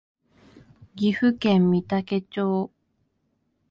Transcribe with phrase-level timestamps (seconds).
[0.95, 2.71] 岐阜県御嵩町